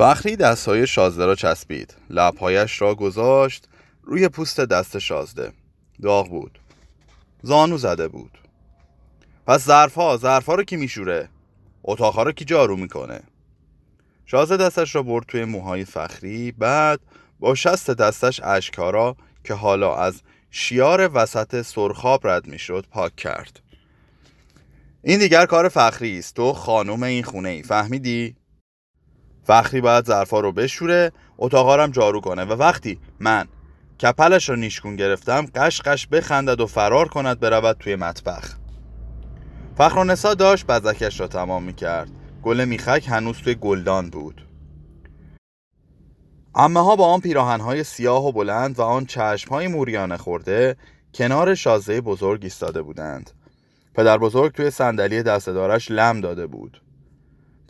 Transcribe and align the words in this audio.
فخری 0.00 0.36
دستهای 0.36 0.86
شازده 0.86 1.26
را 1.26 1.34
چسبید 1.34 1.94
لبهایش 2.10 2.80
را 2.80 2.94
گذاشت 2.94 3.68
روی 4.02 4.28
پوست 4.28 4.60
دست 4.60 4.98
شازده. 4.98 5.52
داغ 6.02 6.28
بود. 6.28 6.58
زانو 7.42 7.78
زده 7.78 8.08
بود. 8.08 8.38
پس 9.46 9.64
ظرفها 9.64 10.16
ظرفها 10.16 10.54
رو 10.54 10.64
کی 10.64 10.76
میشوره؟ 10.76 11.28
اتاقها 11.82 12.22
رو 12.22 12.32
کی 12.32 12.44
جارو 12.44 12.76
می‌کنه؟ 12.76 13.20
شازده 14.26 14.64
دستش 14.64 14.94
را 14.94 15.02
برد 15.02 15.26
توی 15.26 15.44
موهای 15.44 15.84
فخری 15.84 16.52
بعد 16.52 17.00
با 17.40 17.54
شست 17.54 17.90
دستش 17.90 18.40
اشکارا 18.44 19.16
که 19.44 19.54
حالا 19.54 19.96
از 19.96 20.22
شیار 20.50 21.10
وسط 21.14 21.62
سرخاب 21.62 22.26
رد 22.26 22.46
می‌شد 22.46 22.86
پاک 22.90 23.16
کرد. 23.16 23.60
این 25.02 25.18
دیگر 25.18 25.46
کار 25.46 25.68
فخری 25.68 26.18
است. 26.18 26.36
تو 26.36 26.52
خانم 26.52 27.02
این 27.02 27.22
خونه 27.22 27.48
ای 27.48 27.62
فهمیدی؟ 27.62 28.39
فخری 29.50 29.80
باید 29.80 30.04
ظرفا 30.04 30.40
رو 30.40 30.52
بشوره 30.52 31.12
اتاقا 31.38 31.82
هم 31.82 31.90
جارو 31.90 32.20
کنه. 32.20 32.44
و 32.44 32.52
وقتی 32.52 32.98
من 33.20 33.48
کپلش 34.02 34.48
رو 34.48 34.56
نیشکون 34.56 34.96
گرفتم 34.96 35.46
قش 35.54 35.80
قش 35.80 36.06
بخندد 36.06 36.60
و 36.60 36.66
فرار 36.66 37.08
کند 37.08 37.40
برود 37.40 37.76
توی 37.76 37.96
مطبخ. 37.96 38.56
فخرونسا 39.78 40.34
داشت 40.34 40.66
بزکش 40.66 41.20
را 41.20 41.26
تمام 41.26 41.62
می‌کرد. 41.62 42.10
گل 42.42 42.64
میخک 42.64 43.08
هنوز 43.08 43.38
توی 43.38 43.54
گلدان 43.54 44.10
بود. 44.10 44.46
امه 46.54 46.84
ها 46.84 46.96
با 46.96 47.06
آن 47.06 47.20
پیراهن 47.20 47.60
های 47.60 47.84
سیاه 47.84 48.26
و 48.26 48.32
بلند 48.32 48.78
و 48.78 48.82
آن 48.82 49.06
چشم 49.06 49.50
های 49.50 49.68
موریانه 49.68 50.16
خورده 50.16 50.76
کنار 51.14 51.54
شازده 51.54 52.00
بزرگ 52.00 52.40
ایستاده 52.42 52.82
بودند. 52.82 53.30
پدر 53.94 54.18
بزرگ 54.18 54.52
توی 54.52 54.70
صندلی 54.70 55.22
دستدارش 55.22 55.90
لم 55.90 56.20
داده 56.20 56.46
بود. 56.46 56.82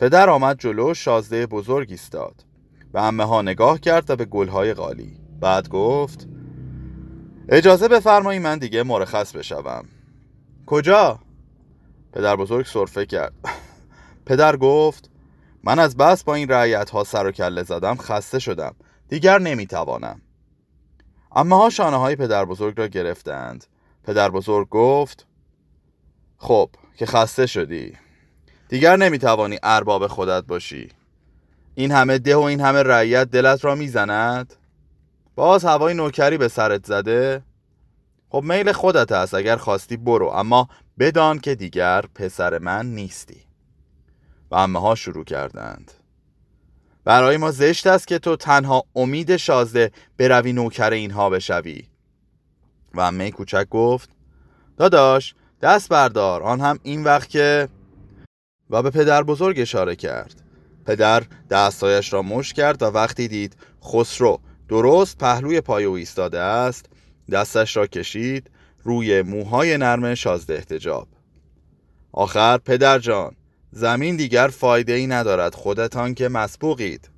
پدر 0.01 0.29
آمد 0.29 0.59
جلو 0.59 0.93
شازده 0.93 1.45
بزرگ 1.45 1.87
ایستاد. 1.91 2.45
و 2.93 2.97
امه 2.97 3.23
ها 3.23 3.41
نگاه 3.41 3.79
کرد 3.79 4.09
و 4.09 4.15
به 4.15 4.25
گلهای 4.25 4.73
قالی 4.73 5.19
بعد 5.39 5.69
گفت 5.69 6.27
اجازه 7.49 7.87
بفرمایی 7.87 8.39
من 8.39 8.57
دیگه 8.57 8.83
مرخص 8.83 9.35
بشوم. 9.35 9.85
کجا؟ 10.65 11.19
پدر 12.13 12.35
بزرگ 12.35 12.65
صرفه 12.65 13.05
کرد. 13.05 13.33
پدر 14.27 14.57
گفت 14.57 15.09
من 15.63 15.79
از 15.79 15.97
بس 15.97 16.23
با 16.23 16.35
این 16.35 16.49
رعیت 16.49 16.89
ها 16.89 17.03
سر 17.03 17.27
و 17.27 17.31
کله 17.31 17.63
زدم 17.63 17.95
خسته 17.95 18.39
شدم. 18.39 18.75
دیگر 19.07 19.39
نمی‌توانم. 19.39 20.21
اما 21.35 21.57
ها 21.57 21.69
شانه 21.69 21.97
های 21.97 22.15
پدر 22.15 22.45
بزرگ 22.45 22.79
را 22.79 22.87
گرفتند. 22.87 23.65
پدر 24.03 24.29
بزرگ 24.29 24.69
گفت 24.69 25.27
خب 26.37 26.69
که 26.95 27.05
خسته 27.05 27.45
شدی. 27.45 27.97
دیگر 28.71 28.95
نمی‌توانی 28.95 29.59
ارباب 29.63 30.07
خودت 30.07 30.43
باشی. 30.43 30.89
این 31.75 31.91
همه 31.91 32.17
ده 32.17 32.35
و 32.35 32.39
این 32.39 32.61
همه 32.61 32.83
رعیت 32.83 33.31
دلت 33.31 33.65
را 33.65 33.75
می‌زند؟ 33.75 34.53
باز 35.35 35.65
هوای 35.65 35.93
نوکری 35.93 36.37
به 36.37 36.47
سرت 36.47 36.85
زده؟ 36.85 37.43
خب 38.29 38.43
میل 38.43 38.71
خودت 38.71 39.11
است 39.11 39.33
اگر 39.33 39.55
خواستی 39.55 39.97
برو 39.97 40.27
اما 40.27 40.69
بدان 40.99 41.39
که 41.39 41.55
دیگر 41.55 42.01
پسر 42.15 42.57
من 42.57 42.85
نیستی. 42.85 43.41
و 44.51 44.55
امه 44.55 44.79
ها 44.79 44.95
شروع 44.95 45.23
کردند. 45.23 45.91
برای 47.03 47.37
ما 47.37 47.51
زشت 47.51 47.87
است 47.87 48.07
که 48.07 48.19
تو 48.19 48.35
تنها 48.35 48.83
امید 48.95 49.37
شازده 49.37 49.91
بروی 50.17 50.53
نوکر 50.53 50.91
اینها 50.91 51.29
بشوی. 51.29 51.83
و 52.93 53.01
امه 53.01 53.31
کوچک 53.31 53.69
گفت 53.69 54.09
داداش 54.77 55.35
دست 55.61 55.89
بردار. 55.89 56.43
آن 56.43 56.61
هم 56.61 56.79
این 56.83 57.03
وقت 57.03 57.29
که 57.29 57.69
و 58.71 58.83
به 58.83 58.89
پدر 58.89 59.23
بزرگ 59.23 59.59
اشاره 59.59 59.95
کرد. 59.95 60.43
پدر 60.85 61.23
دستایش 61.49 62.13
را 62.13 62.21
مش 62.21 62.53
کرد 62.53 62.81
و 62.81 62.85
وقتی 62.85 63.27
دید 63.27 63.55
خسرو 63.83 64.39
درست 64.69 65.17
پهلوی 65.17 65.61
پای 65.61 65.83
او 65.83 65.95
ایستاده 65.95 66.39
است 66.39 66.85
دستش 67.31 67.77
را 67.77 67.87
کشید 67.87 68.51
روی 68.83 69.21
موهای 69.21 69.77
نرم 69.77 70.15
شازده 70.15 70.53
احتجاب 70.53 71.07
آخر 72.11 72.57
پدر 72.57 72.99
جان 72.99 73.35
زمین 73.71 74.15
دیگر 74.15 74.47
فایده 74.47 74.93
ای 74.93 75.07
ندارد 75.07 75.55
خودتان 75.55 76.13
که 76.13 76.29
مسبوقید. 76.29 77.09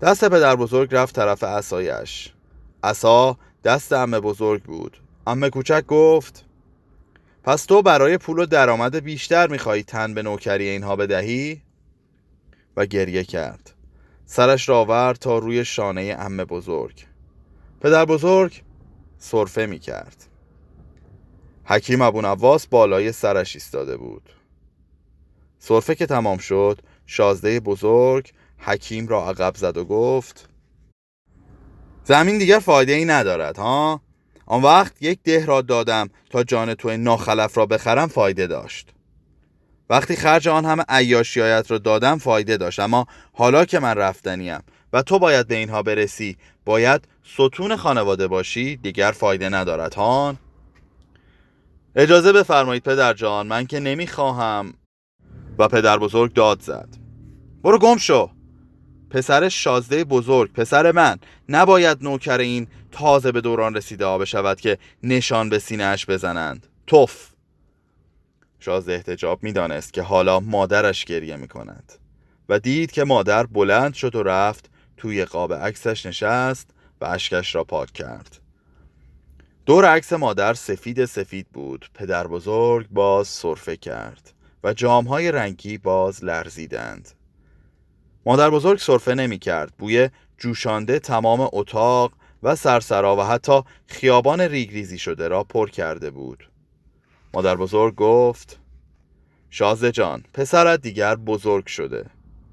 دست 0.00 0.24
پدر 0.24 0.56
بزرگ 0.56 0.94
رفت 0.94 1.14
طرف 1.14 1.42
اسایش 1.42 2.32
اسا 2.82 3.36
دست 3.64 3.92
امه 3.92 4.20
بزرگ 4.20 4.62
بود. 4.62 4.96
امه 5.26 5.50
کوچک 5.50 5.86
گفت 5.86 6.44
پس 7.48 7.64
تو 7.64 7.82
برای 7.82 8.18
پول 8.18 8.38
و 8.38 8.46
درآمد 8.46 8.96
بیشتر 8.96 9.46
می‌خواهی 9.46 9.82
تن 9.82 10.14
به 10.14 10.22
نوکری 10.22 10.68
اینها 10.68 10.96
بدهی؟ 10.96 11.62
و 12.76 12.86
گریه 12.86 13.24
کرد. 13.24 13.74
سرش 14.26 14.68
را 14.68 14.78
آورد 14.78 15.16
تا 15.16 15.38
روی 15.38 15.64
شانه 15.64 16.16
امه 16.18 16.44
بزرگ. 16.44 17.06
پدر 17.80 18.04
بزرگ 18.04 18.62
صرفه 19.18 19.66
می 19.66 19.78
کرد 19.78 20.24
حکیم 21.64 22.02
ابو 22.02 22.20
نواس 22.20 22.66
بالای 22.66 23.12
سرش 23.12 23.56
ایستاده 23.56 23.96
بود. 23.96 24.30
صرفه 25.58 25.94
که 25.94 26.06
تمام 26.06 26.38
شد 26.38 26.80
شازده 27.06 27.60
بزرگ 27.60 28.32
حکیم 28.58 29.08
را 29.08 29.28
عقب 29.28 29.56
زد 29.56 29.76
و 29.76 29.84
گفت 29.84 30.48
زمین 32.04 32.38
دیگر 32.38 32.58
فایده 32.58 32.92
ای 32.92 33.04
ندارد 33.04 33.56
ها؟ 33.56 34.07
آن 34.48 34.62
وقت 34.62 35.02
یک 35.02 35.18
ده 35.24 35.46
را 35.46 35.62
دادم 35.62 36.10
تا 36.30 36.44
جان 36.44 36.74
تو 36.74 36.96
ناخلف 36.96 37.58
را 37.58 37.66
بخرم 37.66 38.06
فایده 38.06 38.46
داشت. 38.46 38.88
وقتی 39.90 40.16
خرج 40.16 40.48
آن 40.48 40.64
همه 40.64 40.84
عیاشیایت 40.88 41.70
را 41.70 41.78
دادم 41.78 42.18
فایده 42.18 42.56
داشت. 42.56 42.80
اما 42.80 43.06
حالا 43.32 43.64
که 43.64 43.78
من 43.78 43.94
رفتنیم 43.94 44.60
و 44.92 45.02
تو 45.02 45.18
باید 45.18 45.48
به 45.48 45.54
اینها 45.54 45.82
برسی 45.82 46.36
باید 46.64 47.08
ستون 47.34 47.76
خانواده 47.76 48.26
باشی 48.26 48.76
دیگر 48.76 49.12
فایده 49.12 49.48
ندارد. 49.48 49.94
هان. 49.94 50.38
اجازه 51.96 52.32
بفرمایید 52.32 52.82
پدر 52.82 53.14
جان 53.14 53.46
من 53.46 53.66
که 53.66 53.80
نمی‌خواهم. 53.80 54.74
و 55.58 55.68
پدر 55.68 55.98
بزرگ 55.98 56.32
داد 56.32 56.60
زد. 56.60 56.88
برو 57.62 57.78
گم 57.78 57.96
شو. 57.96 58.30
پسر 59.10 59.48
شازده 59.48 60.04
بزرگ 60.04 60.52
پسر 60.52 60.92
من 60.92 61.18
نباید 61.48 61.98
نوکر 62.02 62.38
این 62.38 62.66
تازه 62.92 63.32
به 63.32 63.40
دوران 63.40 63.74
رسیده 63.74 64.06
ها 64.06 64.18
بشود 64.18 64.60
که 64.60 64.78
نشان 65.02 65.48
به 65.48 65.58
سینهش 65.58 66.06
بزنند. 66.06 66.66
توف! 66.86 67.28
شازده 68.60 68.92
احتجاب 68.92 69.42
می‌دانست 69.42 69.92
که 69.92 70.02
حالا 70.02 70.40
مادرش 70.40 71.04
گریه 71.04 71.36
می 71.36 71.48
کند 71.48 71.92
و 72.48 72.58
دید 72.58 72.90
که 72.90 73.04
مادر 73.04 73.46
بلند 73.46 73.94
شد 73.94 74.14
و 74.14 74.22
رفت 74.22 74.70
توی 74.96 75.24
قاب 75.24 75.54
عکسش 75.54 76.06
نشست 76.06 76.70
و 77.00 77.04
اشکش 77.04 77.54
را 77.54 77.64
پاک 77.64 77.92
کرد. 77.92 78.40
دور 79.66 79.84
عکس 79.84 80.12
مادر 80.12 80.54
سفید 80.54 81.04
سفید 81.04 81.46
بود. 81.52 81.90
پدر 81.94 82.26
بزرگ 82.26 82.88
باز 82.90 83.28
صرفه 83.28 83.76
کرد 83.76 84.32
و 84.64 84.72
جامهای 84.72 85.32
رنگی 85.32 85.78
باز 85.78 86.24
لرزیدند. 86.24 87.08
مادر 88.26 88.50
بزرگ 88.50 88.78
صرفه 88.78 89.14
نمی 89.14 89.38
کرد 89.38 89.72
بوی 89.78 90.10
جوشانده 90.38 90.98
تمام 90.98 91.48
اتاق 91.52 92.12
و 92.42 92.56
سرسرا 92.56 93.16
و 93.16 93.20
حتی 93.20 93.62
خیابان 93.86 94.40
ریگریزی 94.40 94.98
شده 94.98 95.28
را 95.28 95.44
پر 95.44 95.70
کرده 95.70 96.10
بود. 96.10 96.50
مادر 97.34 97.56
بزرگ 97.56 97.94
گفت 97.94 98.60
شازده 99.50 99.92
جان 99.92 100.24
پسرت 100.34 100.80
دیگر 100.80 101.14
بزرگ 101.14 101.66
شده. 101.66 102.06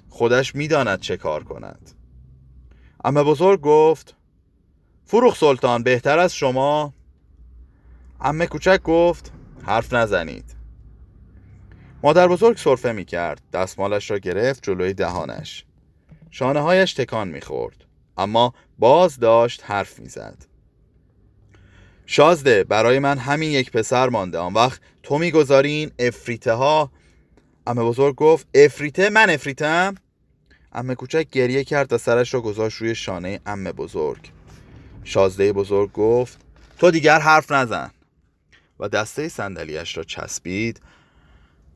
خودش 0.10 0.56
می‌داند 0.56 1.00
چه 1.00 1.18
کار 1.18 1.44
کند. 1.44 1.92
اما 3.04 3.24
بزرگ 3.24 3.62
گفت 3.62 4.16
فروخ 5.06 5.36
سلطان 5.38 5.84
بهتر 5.84 6.20
از 6.20 6.36
شما. 6.36 6.94
امه 8.22 8.48
کوچک 8.48 8.84
گفت 8.84 9.32
حرف 9.64 9.94
نزنید. 9.94 10.56
مادر 12.04 12.28
بزرگ 12.28 12.58
صرفه 12.58 12.92
می 12.92 13.06
کرد 13.06 13.42
دستمالش 13.54 14.12
را 14.12 14.18
گرفت 14.18 14.64
جلوی 14.64 14.94
دهانش. 14.94 15.66
شانه 16.32 16.60
هایش 16.60 16.94
تکان 16.94 17.28
می 17.28 17.42
خورد 17.42 17.85
اما 18.18 18.54
باز 18.80 19.20
داشت 19.20 19.64
حرف 19.66 20.00
می 20.00 20.10
زد 20.10 20.46
شازده 22.06 22.64
برای 22.64 23.00
من 23.00 23.18
همین 23.18 23.52
یک 23.52 23.72
پسر 23.72 24.10
مانده. 24.10 24.38
آن 24.38 24.54
وقت 24.54 24.82
تو 25.04 25.18
می‌گذاری 25.18 25.72
این 25.72 25.92
افریته 26.00 26.54
ها؟ 26.54 26.92
امه 27.68 27.84
بزرگ 27.84 28.16
گفت 28.16 28.48
افریته؟ 28.54 29.10
من 29.10 29.30
افریتم؟ 29.30 29.96
امه 30.74 30.96
کوچک 30.96 31.30
گریه 31.30 31.64
کرد 31.64 31.94
و 31.94 31.98
سرش 31.98 32.34
را 32.34 32.42
گذاشت 32.42 32.78
روی 32.78 32.96
شانه 32.96 33.40
امه 33.46 33.72
بزرگ. 33.72 34.32
شازده 35.04 35.54
بزرگ 35.54 35.92
گفت 35.92 36.40
تو 36.78 36.92
دیگر 36.92 37.20
حرف 37.20 37.52
نزن. 37.52 37.92
و 38.80 38.90
دسته 38.90 39.30
صندلیاش 39.30 39.98
را 39.98 40.04
چسبید. 40.04 40.82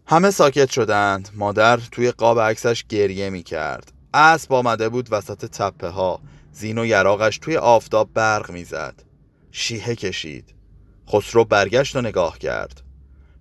همه 0.07 0.31
ساکت 0.31 0.69
شدند. 0.69 1.29
مادر 1.35 1.77
توی 1.77 2.11
قاب 2.11 2.39
عکسش 2.39 2.85
گریه 2.89 3.29
می 3.29 3.43
کرد 3.43 3.91
اسب 4.13 4.53
آمده 4.53 4.89
بود 4.89 5.07
وسط 5.11 5.45
تپه 5.45 5.87
ها 5.87 6.21
زین 6.51 6.77
و 6.77 6.85
یراقش 6.85 7.37
توی 7.37 7.57
آفتاب 7.57 8.13
برق 8.13 8.51
می‌زد. 8.51 9.03
شیهه 9.51 9.95
کشید. 9.95 10.55
خسرو 11.09 11.45
برگشت 11.45 11.95
و 11.95 12.01
نگاه 12.01 12.39
کرد. 12.39 12.81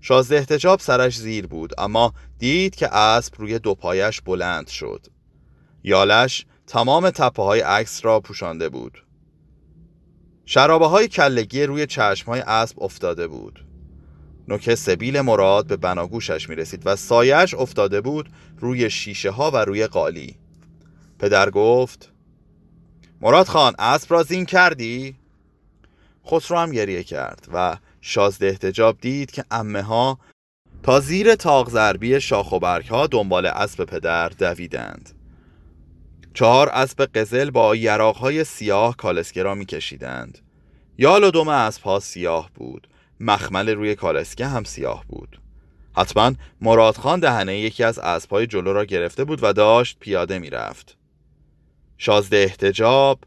شازده 0.01 0.37
احتجاب 0.37 0.81
سرش 0.81 1.19
زیر 1.19 1.47
بود 1.47 1.81
اما 1.81 2.15
دید 2.39 2.75
که 2.75 2.95
اسب 2.95 3.35
روی 3.39 3.59
دو 3.59 3.75
پایش 3.75 4.21
بلند 4.21 4.69
شد. 4.69 5.07
یالش 5.85 6.47
تمام 6.67 7.11
تپه 7.11 7.43
های 7.43 7.61
عکس 7.61 8.05
را 8.05 8.21
پوشانده 8.21 8.69
بود. 8.69 9.05
شرابه 10.45 10.87
های 10.87 11.09
کلگی 11.09 11.63
روی 11.63 11.87
چشم 11.87 12.27
های 12.27 12.41
اسب 12.41 12.83
افتاده 12.83 13.29
بود. 13.29 13.65
نوک 14.49 14.75
سبیل 14.75 15.21
مراد 15.21 15.67
به 15.67 15.77
بناگوشش 15.77 16.49
می 16.49 16.57
رسید 16.57 16.83
و 16.85 16.97
سایش 16.97 17.55
افتاده 17.55 18.01
بود 18.01 18.29
روی 18.59 18.91
شیشه 18.91 19.31
ها 19.31 19.51
و 19.51 19.57
روی 19.57 19.87
قالی. 19.87 20.37
پدر 21.19 21.51
گفت 21.51 22.13
مراد 23.21 23.47
خان 23.47 23.75
اسب 23.79 24.13
را 24.13 24.23
زین 24.23 24.45
کردی؟ 24.45 25.17
خسرو 26.27 26.59
هم 26.59 26.73
گریه 26.73 27.03
کرد 27.03 27.49
و 27.53 27.77
شازده 28.01 28.47
احتجاب 28.47 28.99
دید 29.01 29.31
که 29.31 29.45
امه 29.51 29.83
ها 29.83 30.19
تا 30.83 31.01
زیر 31.01 31.35
تاق 31.35 31.71
ضربی 31.71 32.21
شاخ 32.21 32.53
و 32.53 32.59
برگ 32.59 32.87
ها 32.89 33.07
دنبال 33.07 33.47
اسب 33.47 33.85
پدر 33.85 34.29
دویدند. 34.29 35.11
چهار 36.35 36.69
اسب 36.69 37.05
قزل 37.15 37.51
با 37.51 37.77
یراق 37.77 38.17
های 38.17 38.45
سیاه 38.45 38.97
کالسکه 38.97 39.43
را 39.43 39.55
میکشیدند. 39.55 40.39
یال 40.99 41.25
و 41.25 41.31
دم 41.31 41.49
اسب 41.49 41.83
ها 41.83 42.01
سیاه 42.01 42.51
بود. 42.55 42.89
مخمل 43.21 43.69
روی 43.69 43.95
کالسکه 43.95 44.47
هم 44.47 44.65
سیاه 44.65 45.05
بود. 45.09 45.41
حتما 45.97 46.33
مرادخان 46.61 47.21
دهنه 47.21 47.59
یکی 47.59 47.85
از 47.85 47.99
اسبهای 47.99 48.47
جلو 48.47 48.73
را 48.73 48.85
گرفته 48.85 49.25
بود 49.25 49.39
و 49.43 49.53
داشت 49.53 49.97
پیاده 50.01 50.39
می‌رفت. 50.39 50.98
شازده 51.99 52.37
احتجاب 52.37 53.19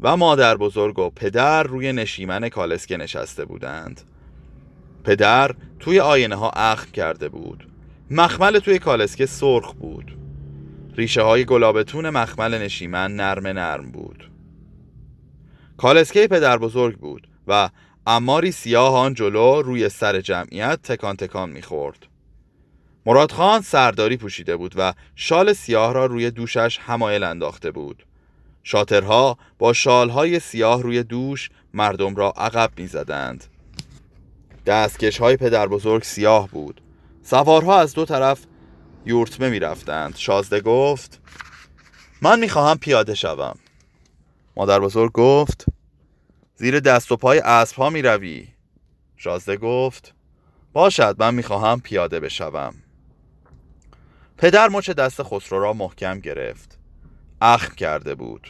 و 0.00 0.16
مادر 0.16 0.56
بزرگ 0.56 0.98
و 0.98 1.10
پدر 1.10 1.62
روی 1.62 1.92
نشیمن 1.92 2.48
کالسکه 2.48 2.96
نشسته 2.96 3.44
بودند. 3.44 4.00
پدر 5.04 5.54
توی 5.78 6.00
آینه 6.00 6.34
ها 6.34 6.50
اخم 6.50 6.90
کرده 6.90 7.28
بود. 7.28 7.68
مخمل 8.10 8.58
توی 8.58 8.78
کالسکه 8.78 9.26
سرخ 9.26 9.74
بود. 9.74 10.18
ریشه 10.96 11.22
های 11.22 11.44
گلابتون 11.44 12.10
مخمل 12.10 12.54
نشیمن 12.54 13.16
نرم 13.16 13.46
نرم 13.46 13.92
بود. 13.92 14.30
کالسکه 15.76 16.26
پدر 16.26 16.58
بزرگ 16.58 16.96
بود 16.96 17.28
و 17.46 17.70
اماری 18.06 18.52
سیاه 18.52 18.96
آن 18.96 19.14
جلو 19.14 19.62
روی 19.62 19.88
سر 19.88 20.20
جمعیت 20.20 20.82
تکان 20.82 21.16
تکان 21.16 21.50
می‌خورد 21.50 22.06
مراد 23.06 23.32
خان 23.32 23.60
سرداری 23.60 24.16
پوشیده 24.16 24.56
بود 24.56 24.74
و 24.76 24.94
شال 25.14 25.52
سیاه 25.52 25.94
را 25.94 26.06
روی 26.06 26.30
دوشش 26.30 26.78
همایل 26.78 27.22
انداخته 27.22 27.70
بود. 27.70 28.06
شاترها 28.62 29.38
با 29.58 29.72
شالهای 29.72 30.40
سیاه 30.40 30.82
روی 30.82 31.02
دوش 31.02 31.50
مردم 31.74 32.16
را 32.16 32.30
عقب 32.36 32.70
می‌زدند. 32.76 33.44
دستکش 34.66 35.18
های 35.18 35.36
پدر 35.36 35.66
بزرگ 35.66 36.02
سیاه 36.02 36.48
بود. 36.48 36.80
سوارها 37.22 37.80
از 37.80 37.94
دو 37.94 38.04
طرف 38.04 38.40
یورتمه 39.06 39.50
می 39.50 39.58
رفتند 39.58 40.16
شازده 40.16 40.60
گفت 40.60 41.20
من 42.22 42.40
می 42.40 42.48
خواهم 42.48 42.78
پیاده 42.78 43.14
شوم. 43.14 43.58
مادر 44.56 44.80
بزرگ 44.80 45.12
گفت 45.12 45.66
زیر 46.54 46.80
دست 46.80 47.12
و 47.12 47.16
پای 47.16 47.38
اسب 47.38 47.76
ها 47.76 47.90
می 47.90 48.02
روی 48.02 48.48
شازده 49.16 49.56
گفت 49.56 50.14
باشد 50.72 51.16
من 51.18 51.34
می 51.34 51.42
خواهم 51.42 51.80
پیاده 51.80 52.20
بشوم. 52.20 52.74
پدر 54.36 54.68
مچ 54.68 54.90
دست 54.90 55.22
خسرو 55.22 55.60
را 55.60 55.72
محکم 55.72 56.20
گرفت. 56.20 56.77
اخم 57.40 57.74
کرده 57.74 58.14
بود. 58.14 58.48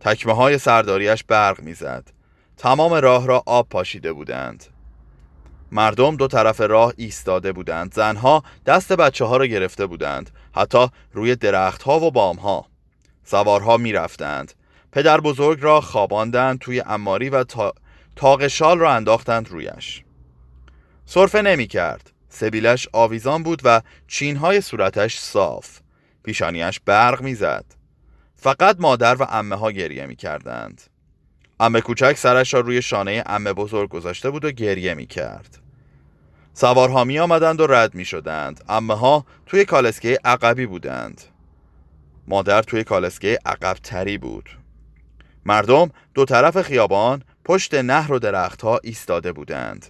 تکمه 0.00 0.32
های 0.32 0.58
سرداریش 0.58 1.24
برق 1.24 1.60
می‌زد. 1.60 2.10
تمام 2.56 2.94
راه 2.94 3.26
را 3.26 3.42
آب 3.46 3.68
پاشیده 3.68 4.12
بودند. 4.12 4.64
مردم 5.72 6.16
دو 6.16 6.28
طرف 6.28 6.60
راه 6.60 6.92
ایستاده 6.96 7.52
بودند. 7.52 7.94
زنها 7.94 8.42
دست 8.66 8.92
بچه 8.92 9.24
ها 9.24 9.36
را 9.36 9.46
گرفته 9.46 9.86
بودند. 9.86 10.30
حتی 10.54 10.88
روی 11.12 11.36
درختها 11.36 12.00
و 12.00 12.10
بام 12.10 12.36
ها 12.36 12.66
سوارها 13.24 13.76
می 13.76 13.92
رفتند 13.92 14.52
پدر 14.92 15.20
بزرگ 15.20 15.58
را 15.62 15.80
خواباندند 15.80 16.58
توی 16.58 16.80
اماری 16.80 17.28
و 17.28 17.44
تا... 17.44 17.72
تاق 18.16 18.46
شال 18.46 18.78
را 18.78 18.92
انداختند 18.92 19.48
رویش. 19.48 20.04
صرفه 21.06 21.42
نمی 21.42 21.66
کرد 21.66 22.12
سبیلش 22.28 22.88
آویزان 22.92 23.42
بود 23.42 23.60
و 23.64 23.82
چینهای 24.06 24.60
صورتش 24.60 25.18
صاف. 25.18 25.81
پیشانیش 26.24 26.80
برق 26.80 27.22
می‌زد. 27.22 27.64
فقط 28.36 28.76
مادر 28.80 29.22
و 29.22 29.26
امه 29.30 29.56
ها 29.56 29.70
گریه 29.70 30.06
می 30.06 30.16
کردند 30.16 30.80
امه 31.60 31.80
کوچک 31.80 32.16
سرش 32.16 32.54
را 32.54 32.60
روی 32.60 32.82
شانه 32.82 33.22
امه 33.26 33.52
بزرگ 33.52 33.88
گذاشته 33.88 34.30
بود 34.30 34.44
و 34.44 34.50
گریه 34.50 34.94
می 34.94 35.06
کرد 35.06 35.58
سوارها 36.54 37.04
می 37.04 37.18
آمدند 37.18 37.60
و 37.60 37.66
رد 37.66 37.94
می 37.94 38.04
شدند 38.04 38.64
امه 38.68 38.94
ها 38.94 39.26
توی 39.46 39.64
کالسکه 39.64 40.18
عقبی 40.24 40.66
بودند. 40.66 41.20
مادر 42.28 42.62
توی 42.62 42.84
کالسکه 42.84 43.38
عقب 43.44 43.76
تری 43.82 44.18
بود. 44.18 44.50
مردم 45.46 45.90
دو 46.14 46.24
طرف 46.24 46.62
خیابان 46.62 47.22
پشت 47.44 47.74
نهر 47.74 48.12
و 48.12 48.18
درختها 48.18 48.80
ایستاده 48.82 49.32
بودند. 49.32 49.86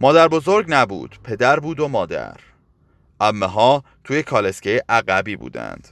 مادر 0.00 0.28
بزرگ 0.28 0.66
نبود 0.68 1.18
پدر 1.24 1.60
بود 1.60 1.80
و 1.80 1.88
مادر. 1.88 2.36
امه 3.20 3.46
ها 3.46 3.84
توی 4.04 4.22
کالسکه 4.22 4.82
عقبی 4.88 5.36
بودند 5.36 5.88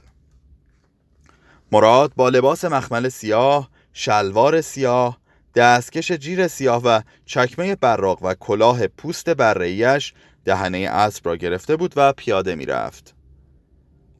مراد 1.71 2.13
با 2.15 2.29
لباس 2.29 2.65
مخمل 2.65 3.09
سیاه 3.09 3.69
شلوار 3.93 4.61
سیاه 4.61 5.17
دستکش 5.55 6.11
جیر 6.11 6.47
سیاه 6.47 6.81
و 6.83 7.01
چکمه 7.25 7.75
براق 7.75 8.23
و 8.23 8.33
کلاه 8.33 8.87
پوست 8.87 9.29
برهیش 9.29 10.13
دهنه 10.45 10.77
اسب 10.77 11.27
را 11.27 11.35
گرفته 11.35 11.75
بود 11.75 11.93
و 11.95 12.13
پیاده 12.13 12.55
می‌رفت. 12.55 13.15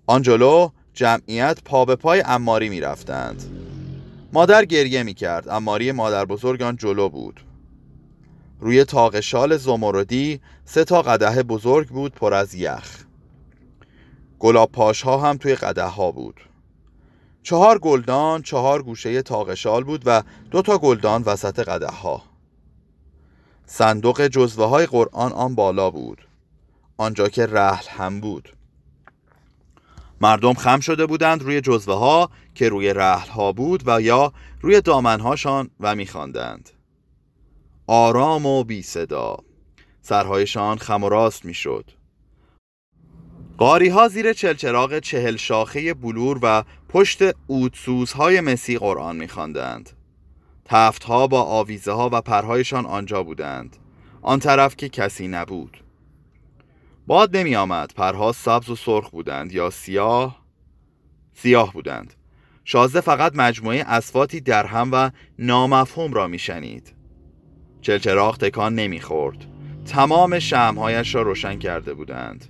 آنجلو 0.08 0.70
جمعیت 0.94 1.64
پا 1.66 1.86
به 1.86 1.96
پای 1.96 2.24
اماری 2.26 2.70
می 2.70 2.82
رفتند. 2.82 3.44
مادر 4.34 4.66
گریه 4.66 5.04
می 5.04 5.14
کرد 5.14 5.50
اماری 5.50 5.92
مادر 5.92 6.26
بزرگ 6.26 6.62
آن 6.62 6.76
جلو 6.76 7.10
بود 7.10 7.42
روی 8.60 8.86
تاق 8.86 9.20
شال 9.20 9.58
زمردی 9.58 10.42
سه 10.66 10.84
تا 10.84 11.02
قده 11.02 11.44
بزرگ 11.44 11.88
بود 11.88 12.14
پر 12.14 12.34
از 12.34 12.56
یخ. 12.56 13.04
گلاب 14.40 14.72
پاش 14.72 15.02
ها 15.02 15.18
هم 15.18 15.38
توی 15.38 15.56
قده 15.56 15.84
ها 15.84 16.12
بود. 16.12 16.42
چهار 17.44 17.80
گلدان 17.80 18.42
چهار 18.42 18.84
گوشه 18.84 19.22
تاق 19.22 19.54
شال 19.54 19.84
بود 19.84 20.04
و 20.06 20.24
دو 20.52 20.62
تا 20.62 20.78
گلدان 20.78 21.24
وسط 21.24 21.60
قده 21.60 21.88
ها 21.88 22.22
صندوق 23.66 24.28
جزوه 24.28 24.66
های 24.66 24.86
قرآن 24.86 25.32
آن 25.32 25.56
بالا 25.56 25.92
بود. 25.92 26.28
آنجا 26.98 27.30
که 27.30 27.46
رحل 27.46 27.86
هم 27.90 28.22
بود. 28.22 28.50
مردم 30.22 30.54
خم 30.54 30.80
شده 30.80 31.06
بودند 31.06 31.44
روی 31.44 31.62
جزوه 31.62 31.96
ها 31.96 32.30
که 32.56 32.70
روی 32.70 32.94
رحل 32.94 33.30
ها 33.30 33.52
بود 33.52 33.84
و 33.86 34.02
یا 34.02 34.34
روی 34.62 34.82
دامن 34.82 35.20
هاشان 35.20 35.70
و 35.80 35.96
میخواندند. 35.96 36.70
آرام 37.88 38.46
و 38.46 38.64
بی 38.64 38.82
صدا 38.82 39.38
سرهایشان 40.02 40.78
خم 40.78 41.04
و 41.04 41.10
راست 41.10 41.46
می‌شد. 41.46 41.92
قاری 43.58 43.90
ها 43.90 44.08
زیر 44.08 44.34
چلچراغ 44.34 45.00
چهل 45.00 45.36
شاخه 45.36 45.94
بلور 45.94 46.40
و 46.42 46.64
پشت 46.90 47.22
های 48.16 48.42
مسی 48.42 48.78
قرآن 48.78 49.16
میخواندند. 49.16 49.90
تفت 50.66 51.04
ها 51.04 51.28
با 51.28 51.44
آویزه 51.44 51.92
ها 51.92 52.10
و 52.14 52.22
پرهایشان 52.22 52.86
آنجا 52.86 53.24
بودند. 53.24 53.78
آن 54.22 54.40
طرف 54.40 54.76
که 54.76 54.90
کسی 54.90 55.28
نبود. 55.28 55.84
باد 57.08 57.38
نمی 57.38 57.56
آمد 57.56 57.94
پرها 57.96 58.32
سبز 58.32 58.70
و 58.70 58.76
سرخ 58.76 59.10
بودند 59.10 59.52
یا 59.52 59.70
سیاه 59.70 60.46
سیاه 61.34 61.74
بودند 61.74 62.14
شازده 62.64 63.02
فقط 63.02 63.32
مجموعه 63.36 63.84
اسفاتی 63.88 64.42
درهم 64.42 64.90
و 64.92 65.10
نامفهوم 65.40 66.14
را 66.14 66.28
میشنید 66.28 66.95
چلچراغ 67.86 68.38
تکان 68.38 68.76
نمی‌خورد. 68.76 69.46
تمام 69.86 70.40
شمهایش 70.40 71.16
را 71.16 71.22
روشن 71.22 71.60
کرده 71.60 71.94
بودند. 71.94 72.46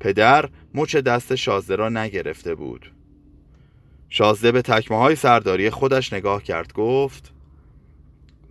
پدر 0.00 0.48
مچ 0.74 0.96
دست 0.96 1.34
شازده 1.34 1.76
را 1.76 1.88
نگرفته 1.88 2.54
بود. 2.54 2.92
شازده 4.08 4.52
به 4.52 4.62
تکمه 4.62 4.98
های 4.98 5.16
سرداری 5.16 5.70
خودش 5.70 6.12
نگاه 6.12 6.42
کرد 6.42 6.72
گفت 6.72 7.32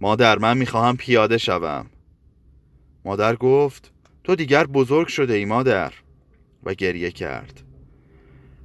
مادر 0.01 0.37
من 0.37 0.57
می‌خواهم 0.57 0.97
پیاده 0.97 1.37
شوم. 1.37 1.85
مادر 3.05 3.35
گفت 3.35 3.91
تو 4.23 4.35
دیگر 4.35 4.67
بزرگ 4.67 5.07
شده 5.07 5.33
ای 5.33 5.45
مادر. 5.45 5.93
و 6.63 6.73
گریه 6.73 7.11
کرد. 7.11 7.63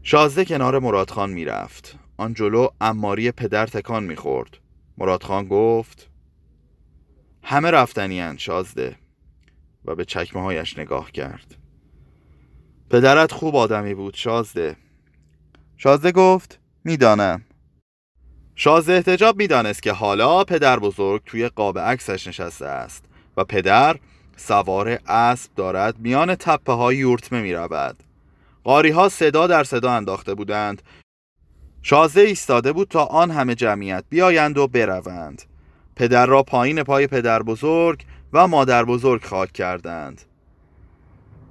شازده 0.02 0.44
کنار 0.44 0.78
مرادخان 0.78 1.30
می‌رفت. 1.30 1.98
آن 2.16 2.34
جلو 2.34 2.68
اماری 2.80 3.30
پدر 3.30 3.66
تکان 3.66 4.04
می‌خورد. 4.04 4.58
مرادخان 4.98 5.48
گفت 5.48 6.11
همه 7.42 7.70
رفتنیان 7.70 8.36
شازده. 8.36 8.96
و 9.84 9.94
به 9.94 10.04
چکمه 10.04 10.42
هایش 10.42 10.78
نگاه 10.78 11.12
کرد. 11.12 11.56
پدرت 12.90 13.32
خوب 13.32 13.56
آدمی 13.56 13.94
بود 13.94 14.14
شازده. 14.14 14.76
شازده 15.76 16.12
گفت 16.12 16.58
می‌دانم. 16.84 17.44
شازده 18.54 18.92
احتجاب 18.92 19.36
می‌دانست 19.36 19.82
که 19.82 19.92
حالا 19.92 20.44
پدر 20.44 20.78
بزرگ 20.78 21.22
توی 21.26 21.48
قاب 21.48 21.78
عکسش 21.78 22.26
نشسته 22.26 22.66
است 22.66 23.04
و 23.36 23.44
پدر 23.44 23.96
سوار 24.36 24.98
اسب 25.06 25.54
دارد 25.54 25.98
میان 25.98 26.34
تپه 26.34 26.72
های 26.72 26.96
یورتمه 26.96 27.42
می 27.42 27.52
رود 27.52 28.02
قاری 28.64 28.90
ها 28.90 29.08
صدا 29.08 29.46
در 29.46 29.64
صدا 29.64 29.92
انداخته 29.92 30.34
بودند. 30.34 30.82
شازده 31.82 32.20
ایستاده 32.20 32.72
بود 32.72 32.88
تا 32.88 33.04
آن 33.04 33.30
همه 33.30 33.54
جمعیت 33.54 34.04
بیایند 34.08 34.58
و 34.58 34.68
بروند. 34.68 35.42
پدر 35.96 36.26
را 36.26 36.42
پایین 36.42 36.82
پای 36.82 37.06
پدر 37.06 37.42
بزرگ 37.42 38.04
و 38.32 38.48
مادر 38.48 38.84
بزرگ 38.84 39.24
خاک 39.24 39.52
کردند. 39.52 40.22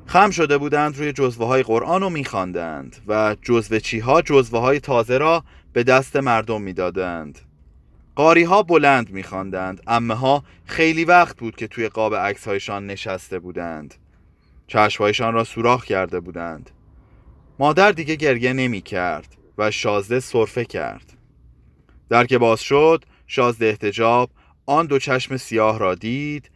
خم 0.05 0.29
شده 0.29 0.57
بودند 0.57 0.97
روی 0.97 1.13
جزوه 1.13 1.47
های 1.47 1.63
قرآن 1.63 2.03
و 2.03 2.09
میخواندند 2.09 2.95
و 3.07 3.35
جزوه 3.41 3.79
چی 3.79 3.99
ها 3.99 4.21
جزوه 4.21 4.59
های 4.59 4.79
تازه 4.79 5.17
را 5.17 5.43
به 5.73 5.83
دست 5.83 6.15
مردم 6.15 6.61
می‌دادند. 6.61 7.39
قاری 8.15 8.43
ها 8.43 8.63
بلند 8.63 9.09
میخواندند 9.09 9.81
امه 9.87 10.13
ها 10.13 10.43
خیلی 10.65 11.05
وقت 11.05 11.37
بود 11.37 11.55
که 11.55 11.67
توی 11.67 11.89
قاب 11.89 12.15
عکس 12.15 12.47
هایشان 12.47 12.87
نشسته 12.87 13.39
بودند. 13.39 13.95
چشمهایشان 14.67 15.33
را 15.33 15.43
سوراخ 15.43 15.85
کرده 15.85 16.19
بودند. 16.19 16.69
مادر 17.59 17.91
دیگه 17.91 18.15
گریه 18.15 18.53
نمی 18.53 18.81
کرد 18.81 19.35
و 19.57 19.71
شازده 19.71 20.19
صرفه 20.19 20.65
کرد. 20.65 21.13
در 22.09 22.25
که 22.25 22.37
باز 22.37 22.61
شد 22.61 23.05
شازده 23.33 23.65
احتجاب 23.65 24.31
آن 24.65 24.85
دو 24.85 24.99
چشم 24.99 25.37
سیاه 25.37 25.79
را 25.79 25.95
دید 25.95 26.51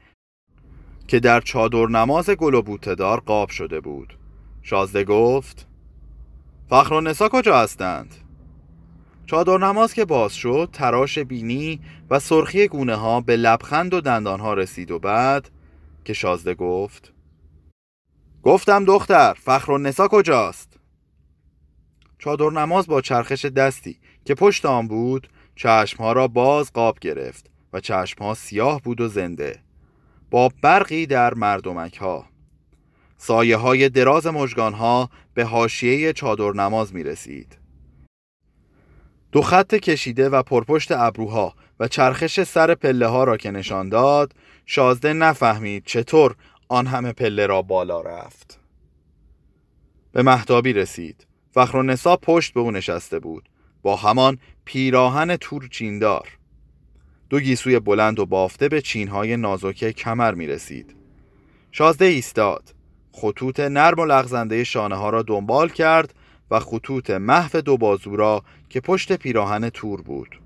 که 1.08 1.20
در 1.20 1.41
چادر 1.41 1.86
نماز 1.86 2.29
گل 2.29 2.53
و 2.53 2.62
بوتدار 2.62 3.20
قاب 3.20 3.50
شده 3.50 3.79
بود 3.79 4.17
شازده 4.62 5.03
گفت 5.03 5.67
فخر 6.70 6.94
و 6.94 7.01
نسا 7.01 7.29
کجا 7.29 7.60
هستند؟ 7.60 8.15
چادر 9.25 9.58
نماز 9.58 9.94
که 9.94 10.05
باز 10.05 10.34
شد 10.34 10.70
تراش 10.74 11.20
بینی 11.20 11.79
و 12.10 12.20
سرخی 12.20 12.67
گونه 12.67 12.96
ها 12.96 13.22
به 13.22 13.36
لبخند 13.36 13.94
و 13.94 14.01
دندان 14.01 14.39
ها 14.39 14.53
رسید 14.53 14.91
و 14.91 15.00
بعد 15.00 15.50
که 16.05 16.13
شازده 16.13 16.53
گفت 16.53 17.13
گفتم 18.44 18.86
دختر 18.86 19.34
فخر 19.34 19.72
و 19.72 19.77
نسا 19.77 20.08
کجاست؟ 20.08 20.79
چادر 22.20 22.50
نماز 22.50 22.88
با 22.88 23.01
چرخش 23.01 23.46
دستی 23.46 24.00
که 24.25 24.36
پشت 24.36 24.65
آن 24.65 24.88
بود 24.88 25.29
چشمها 25.56 26.14
را 26.14 26.28
باز 26.28 26.74
قاب 26.74 27.00
گرفت 27.00 27.50
و 27.74 27.80
چشمها 27.80 28.34
سیاه 28.34 28.82
بود 28.82 29.02
و 29.02 29.08
زنده 29.08 29.60
با 30.32 30.52
برقی 30.62 31.06
در 31.06 31.34
مردمک 31.34 31.98
ها 31.98 32.26
سایه 33.18 33.58
های 33.58 33.90
دراز 33.90 34.28
مجگان 34.28 34.74
ها 34.74 35.10
به 35.34 35.46
هاشیه 35.46 36.14
چادر 36.14 36.52
نماز 36.52 36.94
می 36.94 37.04
رسید 37.04 37.58
دو 39.32 39.42
خط 39.42 39.76
کشیده 39.76 40.30
و 40.30 40.44
پرپشت 40.44 40.92
ابروها 40.92 41.54
و 41.80 41.88
چرخش 41.88 42.44
سر 42.44 42.76
پله 42.76 43.08
ها 43.08 43.24
را 43.24 43.38
که 43.38 43.52
نشان 43.52 43.90
داد 43.90 44.34
شازده 44.66 45.14
نفهمید 45.14 45.84
چطور 45.86 46.36
آن 46.68 46.88
همه 46.88 47.14
پله 47.14 47.46
را 47.46 47.62
بالا 47.62 48.02
رفت. 48.02 48.60
به 50.12 50.22
محتابی 50.22 50.74
رسید. 50.74 51.28
فخر 51.52 51.78
و 51.78 51.84
نسا 51.84 52.18
پشت 52.18 52.54
به 52.54 52.60
او 52.60 52.72
نشسته 52.72 53.20
بود. 53.20 53.50
با 53.86 53.96
همان 53.96 54.38
پیراهن 54.65 55.38
تور 55.38 55.68
چیندار 55.68 56.27
دو 57.30 57.39
گیسوی 57.39 57.80
بلند 57.80 58.20
و 58.20 58.25
بافته 58.25 58.70
به 58.70 58.82
چینهای 58.82 59.38
نازکه 59.38 59.94
کمر 59.94 60.34
می 60.34 60.48
رسید 60.48 60.96
شازده 61.72 62.06
ایستاد. 62.06 62.74
خطوط 63.12 63.60
نرم 63.60 64.00
و 64.00 64.06
لغزنده 64.06 64.63
شانه 64.63 64.96
ها 64.96 65.10
را 65.10 65.22
دنبال 65.22 65.70
کرد 65.70 66.13
و 66.51 66.60
خطوط 66.60 67.10
محو 67.10 67.62
دو 67.62 67.77
بازو 67.77 68.15
را 68.15 68.44
که 68.70 68.82
پشت 68.82 69.13
پیراهن 69.13 69.70
تور 69.70 70.01
بود. 70.01 70.39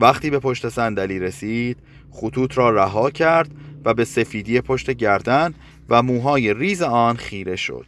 وقتی 0.00 0.30
به 0.30 0.38
پشت 0.38 0.68
صندلی 0.68 1.18
رسید 1.18 1.78
خطوط 2.10 2.58
را 2.58 2.70
رها 2.70 3.10
کرد 3.10 3.50
و 3.84 3.94
به 3.94 4.04
سفیدی 4.04 4.60
پشت 4.60 4.90
گردن 4.90 5.54
و 5.88 6.02
موهای 6.02 6.54
ریز 6.54 6.82
آن 6.82 7.16
خیره 7.16 7.56
شد. 7.56 7.86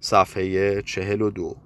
صفحه 0.00 0.82
چهل 0.82 1.22
و 1.22 1.30
دو. 1.30 1.63